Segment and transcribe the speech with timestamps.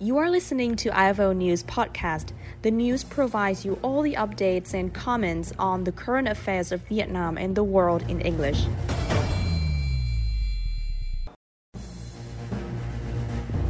[0.00, 2.30] You are listening to IFO News Podcast.
[2.62, 7.36] The news provides you all the updates and comments on the current affairs of Vietnam
[7.36, 8.64] and the world in English.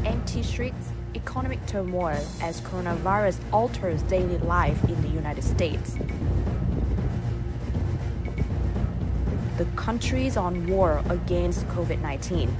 [0.04, 5.96] Empty streets, economic turmoil as coronavirus alters daily life in the United States.
[9.56, 12.54] The country is on war against COVID 19.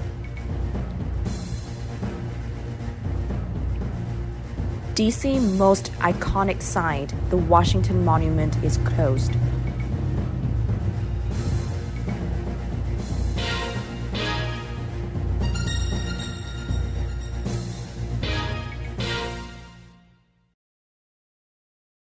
[4.98, 9.30] DC most iconic site, the Washington Monument, is closed.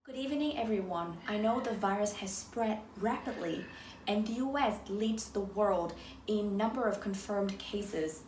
[0.07, 1.19] Good evening, everyone.
[1.29, 3.67] I know the virus has spread rapidly,
[4.09, 5.93] and the US leads the world
[6.29, 8.23] in number of confirmed cases.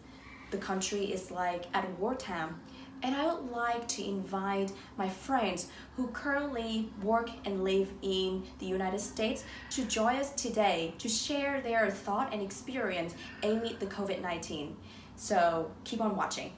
[0.51, 2.61] The country is like at wartime,
[3.03, 8.67] and I would like to invite my friends who currently work and live in the
[8.67, 14.21] United States to join us today to share their thought and experience amid the COVID
[14.21, 14.77] 19.
[15.17, 16.53] So keep on watching.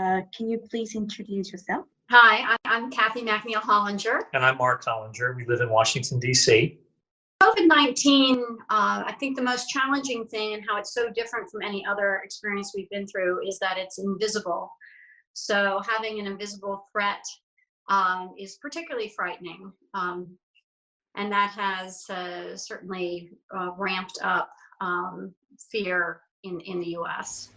[0.00, 1.84] Uh, can you please introduce yourself?
[2.10, 4.22] Hi, I- I'm Kathy McNeil Hollinger.
[4.32, 5.34] And I'm Mark Hollinger.
[5.36, 6.78] We live in Washington, D.C.
[7.48, 11.62] COVID 19, uh, I think the most challenging thing and how it's so different from
[11.62, 14.70] any other experience we've been through is that it's invisible.
[15.32, 17.22] So, having an invisible threat
[17.88, 19.72] um, is particularly frightening.
[19.94, 20.36] Um,
[21.16, 25.32] and that has uh, certainly uh, ramped up um,
[25.70, 27.50] fear in, in the US.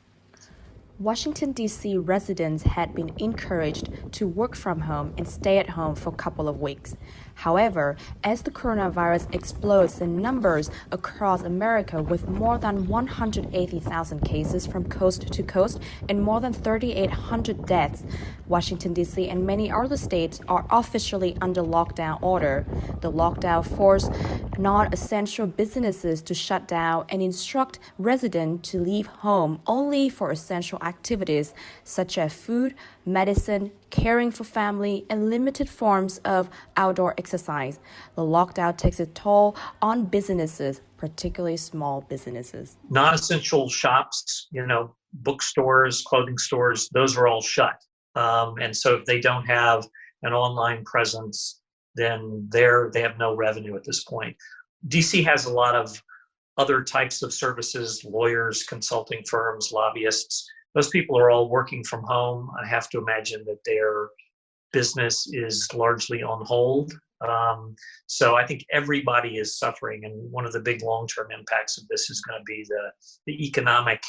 [1.02, 1.97] Washington, D.C.
[1.97, 6.47] residents had been encouraged to work from home and stay at home for a couple
[6.47, 6.95] of weeks.
[7.36, 14.86] However, as the coronavirus explodes in numbers across America with more than 180,000 cases from
[14.90, 18.04] coast to coast and more than 3,800 deaths,
[18.48, 19.30] Washington, D.C.
[19.30, 22.66] and many other states are officially under lockdown order.
[23.02, 24.12] The lockdown forced
[24.58, 30.80] non essential businesses to shut down and instruct residents to leave home only for essential
[30.81, 31.53] activities
[31.84, 32.75] such as food,
[33.06, 37.79] medicine, caring for family, and limited forms of outdoor exercise.
[38.16, 42.78] The lockdown takes a toll on businesses, particularly small businesses.
[42.90, 47.75] Non essential shops, you know, bookstores, clothing stores, those are all shut.
[48.16, 49.85] Um, and so if they don't have
[50.23, 51.61] an online presence,
[51.95, 54.35] then they're, they have no revenue at this point.
[54.88, 56.01] DC has a lot of
[56.57, 62.50] other types of services, lawyers, consulting firms, lobbyists those people are all working from home.
[62.62, 64.09] I have to imagine that their
[64.72, 66.94] business is largely on hold.
[67.28, 67.76] Um,
[68.08, 72.09] so I think everybody is suffering, and one of the big long-term impacts of this
[72.09, 72.92] is going to be the
[73.28, 74.02] the economic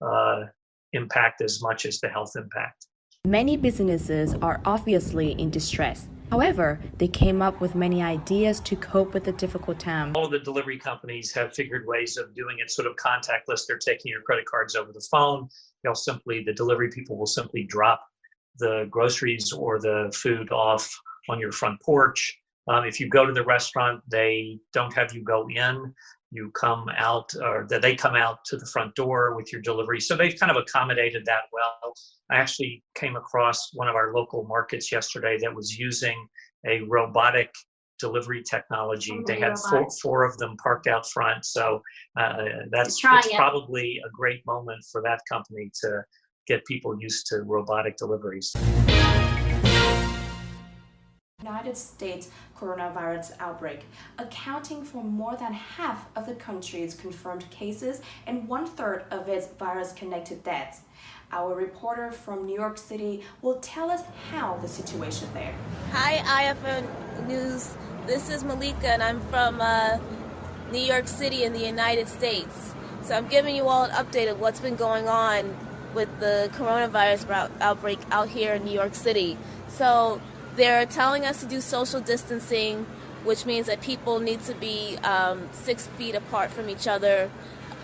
[0.00, 0.44] uh,
[0.92, 2.86] impact as much as the health impact.
[3.26, 6.08] Many businesses are obviously in distress.
[6.30, 10.12] However, they came up with many ideas to cope with the difficult time.
[10.14, 13.66] All the delivery companies have figured ways of doing it sort of contactless.
[13.66, 15.48] They're taking your credit cards over the phone.
[15.82, 18.04] They'll simply, the delivery people will simply drop
[18.58, 20.90] the groceries or the food off
[21.28, 22.36] on your front porch.
[22.68, 25.94] Um, if you go to the restaurant, they don't have you go in.
[26.30, 30.00] You come out, or they come out to the front door with your delivery.
[30.00, 31.94] So they've kind of accommodated that well.
[32.30, 36.28] I actually came across one of our local markets yesterday that was using
[36.66, 37.52] a robotic
[38.00, 39.12] delivery technology.
[39.14, 41.44] Oh, they had four, four of them parked out front.
[41.44, 41.80] So
[42.18, 46.02] uh, that's trying probably a great moment for that company to
[46.46, 48.54] get people used to robotic deliveries.
[51.42, 52.28] United States
[52.58, 53.84] coronavirus outbreak,
[54.18, 59.46] accounting for more than half of the country's confirmed cases and one third of its
[59.46, 60.82] virus connected deaths.
[61.32, 65.54] Our reporter from New York City will tell us how the situation there.
[65.92, 67.74] Hi, IFO News.
[68.06, 69.98] This is Malika, and I'm from uh,
[70.72, 72.74] New York City in the United States.
[73.02, 75.54] So I'm giving you all an update of what's been going on
[75.94, 79.36] with the coronavirus outbreak out here in New York City.
[79.68, 80.20] So
[80.56, 82.86] they're telling us to do social distancing,
[83.24, 87.30] which means that people need to be um, six feet apart from each other.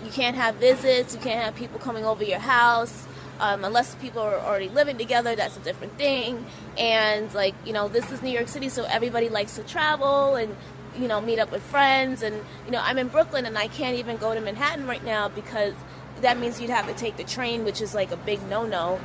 [0.03, 1.13] You can't have visits.
[1.13, 3.06] You can't have people coming over your house.
[3.39, 6.45] Um, unless people are already living together, that's a different thing.
[6.77, 10.55] And like you know, this is New York City, so everybody likes to travel and
[10.97, 12.23] you know meet up with friends.
[12.23, 12.35] And
[12.65, 15.73] you know, I'm in Brooklyn, and I can't even go to Manhattan right now because
[16.21, 18.99] that means you'd have to take the train, which is like a big no-no.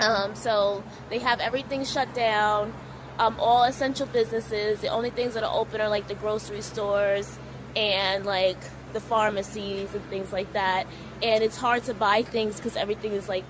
[0.00, 2.72] Um, so they have everything shut down.
[3.18, 4.80] Um, all essential businesses.
[4.80, 7.38] The only things that are open are like the grocery stores
[7.76, 8.56] and like
[8.92, 10.86] the pharmacies and things like that.
[11.22, 13.44] And it's hard to buy things because everything is like,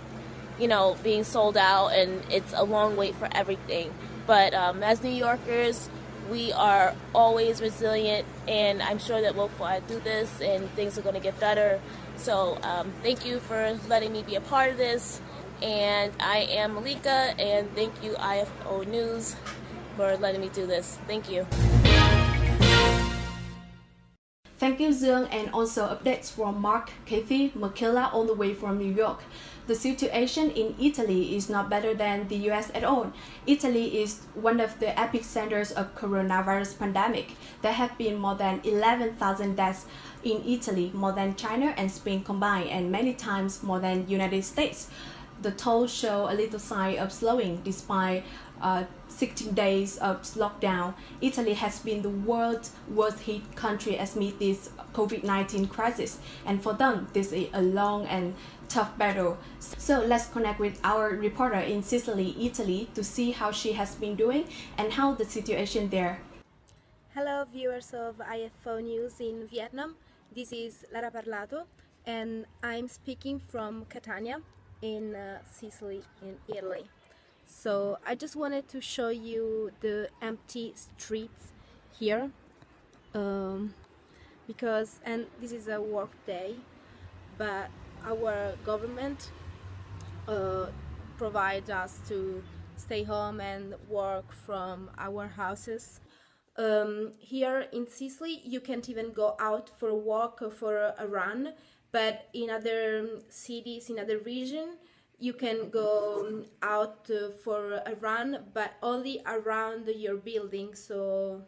[0.59, 3.93] you know, being sold out and it's a long wait for everything.
[4.27, 5.89] But um, as New Yorkers,
[6.31, 11.03] we are always resilient, and I'm sure that we'll fly through this and things are
[11.03, 11.81] going to get better.
[12.17, 15.21] So, um, thank you for letting me be a part of this.
[15.63, 19.37] And I am Malika, and thank you, IFO News,
[19.97, 20.99] for letting me do this.
[21.07, 21.47] Thank you.
[24.71, 28.95] Thank you, Dương, and also updates from Mark, Kathy, Michaela, all the way from New
[28.95, 29.25] York.
[29.67, 33.13] The situation in Italy is not better than the US at all.
[33.49, 37.33] Italy is one of the epicenters of coronavirus pandemic.
[37.63, 39.87] There have been more than 11,000 deaths
[40.23, 44.89] in Italy, more than China and Spain combined, and many times more than United States.
[45.43, 48.25] The toll show a little sign of slowing despite
[48.61, 54.39] uh, 16 days of lockdown, Italy has been the world's worst hit country as meet
[54.39, 56.19] this COVID 19 crisis.
[56.45, 58.35] And for them, this is a long and
[58.69, 59.39] tough battle.
[59.59, 64.17] So let's connect with our reporter in Sicily, Italy, to see how she has been
[64.17, 64.45] doing
[64.79, 66.21] and how the situation there.
[67.15, 69.97] Hello, viewers of IFO News in Vietnam.
[70.35, 71.65] This is Lara Parlato,
[72.07, 74.41] and I'm speaking from Catania
[74.83, 76.85] in uh, Sicily, in Italy.
[77.47, 81.53] So I just wanted to show you the empty streets
[81.99, 82.31] here
[83.15, 83.75] um,
[84.47, 86.55] because and this is a work day
[87.37, 87.69] but
[88.05, 89.33] our government
[90.29, 90.67] uh,
[91.19, 92.43] provide us to
[92.77, 96.01] stay home and work from our houses
[96.57, 101.07] um, here in Sicily you can't even go out for a walk or for a
[101.07, 101.53] run
[101.93, 104.77] but in other cities in other regions
[105.19, 111.43] you can go out uh, for a run but only around your building so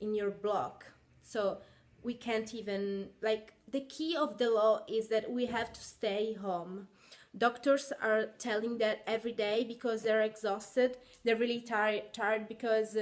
[0.00, 0.86] in your block.
[1.22, 1.58] So
[2.02, 6.34] we can't even like the key of the law is that we have to stay
[6.34, 6.88] home.
[7.36, 12.96] Doctors are telling that every day because they're exhausted they're really tired tired because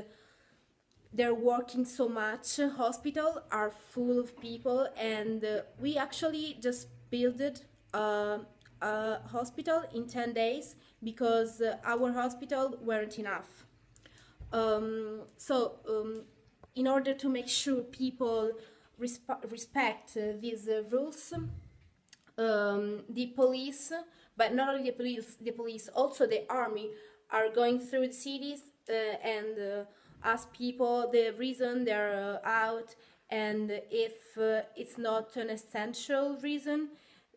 [1.13, 7.63] they're working so much hospital are full of people and uh, we actually just built
[7.93, 8.39] uh,
[8.81, 13.67] a hospital in 10 days because uh, our hospital weren't enough.
[14.53, 16.25] Um, so um,
[16.75, 18.53] in order to make sure people
[19.01, 21.33] resp respect uh, these uh, rules,
[22.39, 23.93] um, the police,
[24.37, 26.91] but not only the police, the police, also the army,
[27.31, 28.93] are going through the cities uh,
[29.25, 29.87] and
[30.25, 32.95] ask people the reason they're uh, out
[33.33, 34.37] and if
[34.77, 36.91] it's not an essential reason,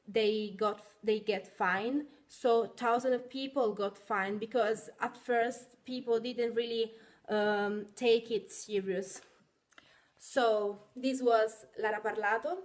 [0.08, 2.04] they got they get fined.
[2.28, 6.92] So thousands of people got fined because at first people didn't really
[7.30, 9.22] um, take it serious.
[10.20, 12.58] So this was Lara Parlato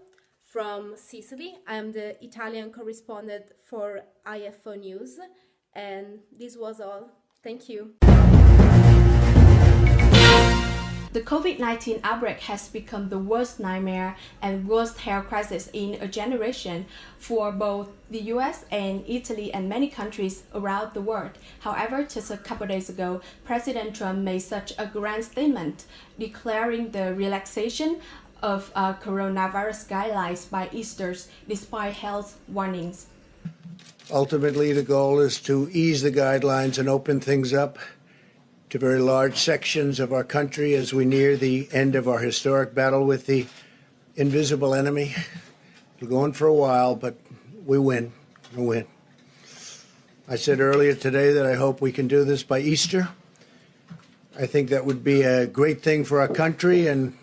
[0.42, 1.54] from Sicily.
[1.68, 5.18] I'm the Italian correspondent for IFO News
[5.72, 7.10] and this was all.
[7.44, 7.94] Thank you
[11.12, 16.06] The COVID 19 outbreak has become the worst nightmare and worst health crisis in a
[16.06, 16.86] generation
[17.18, 21.32] for both the US and Italy and many countries around the world.
[21.60, 25.84] However, just a couple days ago, President Trump made such a grand statement
[26.16, 28.00] declaring the relaxation
[28.40, 31.16] of uh, coronavirus guidelines by Easter
[31.48, 33.06] despite health warnings.
[34.12, 37.78] Ultimately, the goal is to ease the guidelines and open things up
[38.70, 42.72] to very large sections of our country as we near the end of our historic
[42.72, 43.44] battle with the
[44.14, 45.12] invisible enemy.
[45.96, 47.16] It'll go on for a while, but
[47.66, 48.12] we win.
[48.56, 48.86] We win.
[50.28, 53.08] I said earlier today that I hope we can do this by Easter.
[54.38, 57.18] I think that would be a great thing for our country, and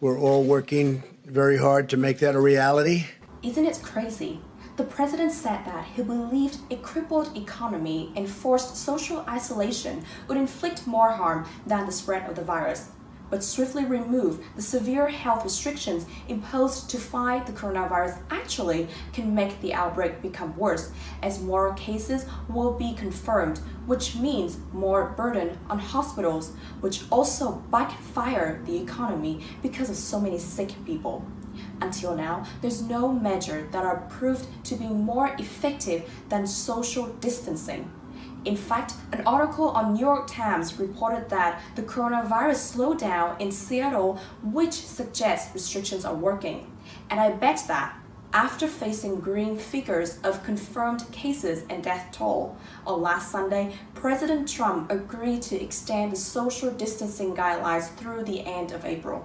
[0.00, 3.04] we're all working very hard to make that a reality.
[3.42, 4.40] Isn't it crazy?
[4.76, 10.84] The president said that he believed a crippled economy and forced social isolation would inflict
[10.84, 12.88] more harm than the spread of the virus,
[13.30, 19.60] but swiftly removed the severe health restrictions imposed to fight the coronavirus actually can make
[19.60, 20.90] the outbreak become worse,
[21.22, 26.50] as more cases will be confirmed, which means more burden on hospitals,
[26.80, 31.24] which also backfire the economy because of so many sick people.
[31.80, 37.90] Until now, there's no measure that are proved to be more effective than social distancing.
[38.44, 43.50] In fact, an article on New York Times reported that the coronavirus slowed down in
[43.50, 46.70] Seattle, which suggests restrictions are working.
[47.08, 47.96] And I bet that
[48.34, 52.56] after facing green figures of confirmed cases and death toll.
[52.84, 58.72] On last Sunday, President Trump agreed to extend the social distancing guidelines through the end
[58.72, 59.24] of April.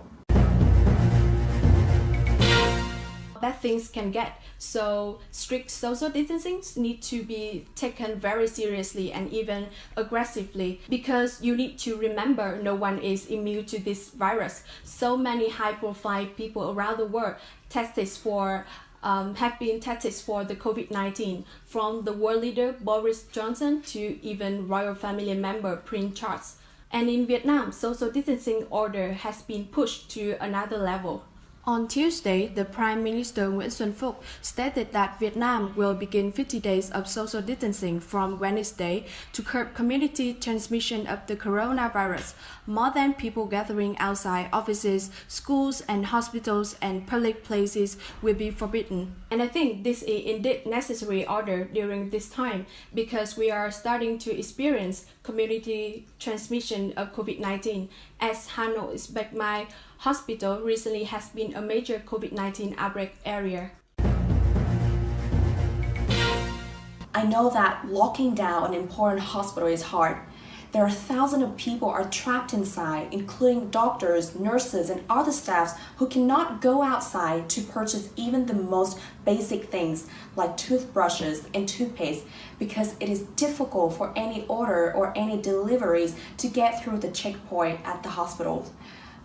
[3.42, 4.42] Bad things can get.
[4.58, 11.56] So strict social distancing need to be taken very seriously and even aggressively because you
[11.56, 14.64] need to remember no one is immune to this virus.
[14.84, 17.36] So many high profile people around the world
[17.70, 18.66] tested for
[19.02, 24.20] um, have been tested for the COVID 19, from the world leader Boris Johnson to
[24.22, 26.56] even royal family member Prince Charles.
[26.92, 31.24] And in Vietnam, social distancing order has been pushed to another level.
[31.66, 36.90] On Tuesday, the Prime Minister Nguyễn Xuân Phúc stated that Vietnam will begin 50 days
[36.90, 42.34] of social distancing from Wednesday to curb community transmission of the coronavirus.
[42.66, 49.16] More than people gathering outside offices, schools, and hospitals and public places will be forbidden.
[49.30, 54.18] And I think this is indeed necessary order during this time because we are starting
[54.20, 57.90] to experience community transmission of COVID-19
[58.22, 59.68] as Hanoi is Bach Mai
[60.00, 63.72] hospital recently has been a major COVID 19 outbreak area.
[67.14, 70.16] I know that locking down an important hospital is hard.
[70.72, 76.08] There are thousands of people are trapped inside, including doctors, nurses, and other staffs who
[76.08, 82.24] cannot go outside to purchase even the most basic things like toothbrushes and toothpaste
[82.58, 87.82] because it is difficult for any order or any deliveries to get through the checkpoint
[87.84, 88.72] at the hospitals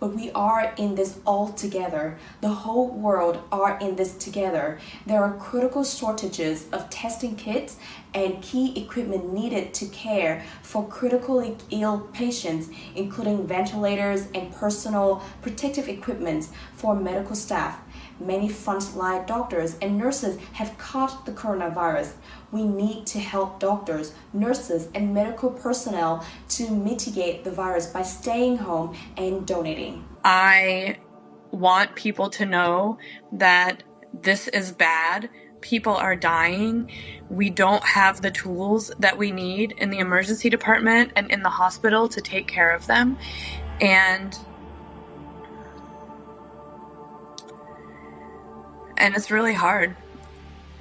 [0.01, 2.19] but we are in this all together.
[2.41, 4.79] The whole world are in this together.
[5.07, 7.77] There are critical shortages of testing kits
[8.15, 15.89] and key equipment needed to care for critically ill patients, including ventilators and personal protective
[15.89, 17.81] equipment for medical staff.
[18.21, 22.13] Many frontline doctors and nurses have caught the coronavirus.
[22.53, 28.59] We need to help doctors, nurses, and medical personnel to mitigate the virus by staying
[28.59, 29.94] home and donating.
[30.25, 30.97] I
[31.51, 32.99] want people to know
[33.33, 33.83] that
[34.23, 35.29] this is bad.
[35.61, 36.91] People are dying.
[37.29, 41.51] We don't have the tools that we need in the emergency department and in the
[41.51, 43.19] hospital to take care of them.
[43.81, 44.37] And
[48.97, 49.97] and it's really hard.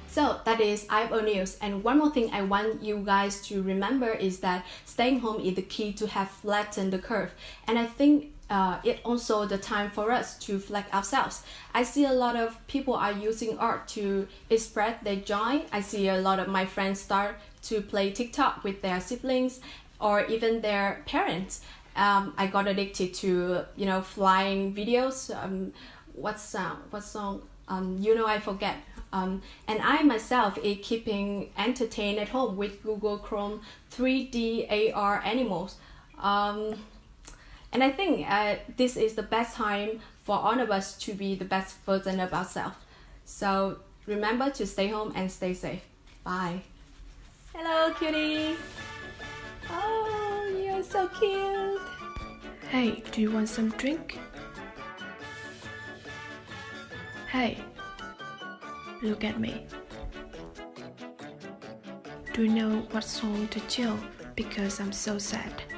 [0.06, 1.58] So that is IFO News.
[1.60, 5.54] And one more thing I want you guys to remember is that staying home is
[5.56, 7.32] the key to have flattened the curve.
[7.66, 11.42] And I think uh, it also the time for us to flex ourselves.
[11.72, 15.62] I see a lot of people are using art to express their joy.
[15.72, 19.60] I see a lot of my friends start to play TikTok with their siblings
[20.00, 21.62] or even their parents.
[21.96, 25.34] Um, I got addicted to you know flying videos.
[25.34, 25.72] Um,
[26.14, 27.42] what's uh, what song?
[27.68, 28.76] um, you know I forget.
[29.12, 33.60] Um, and I myself is keeping entertained at home with Google Chrome
[33.92, 35.76] 3D AR animals.
[36.18, 36.74] Um,
[37.74, 41.34] and I think uh, this is the best time for all of us to be
[41.34, 42.76] the best version of ourselves.
[43.24, 45.82] So remember to stay home and stay safe.
[46.22, 46.62] Bye.
[47.52, 48.56] Hello, cutie.
[49.68, 51.80] Oh, you're so cute.
[52.70, 54.18] Hey, do you want some drink?
[57.28, 57.58] Hey,
[59.02, 59.66] look at me.
[62.32, 63.98] Do you know what song to chill
[64.36, 65.73] because I'm so sad?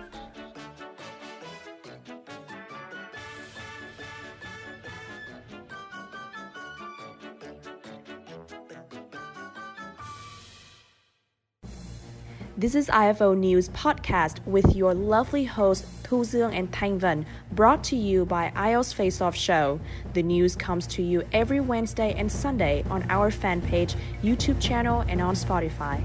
[12.58, 17.84] This is IFO News podcast with your lovely hosts Thu Dương and Thanh Vân, brought
[17.84, 19.78] to you by IELTS Face Off Show.
[20.14, 25.04] The news comes to you every Wednesday and Sunday on our fan page, YouTube channel,
[25.06, 26.02] and on Spotify.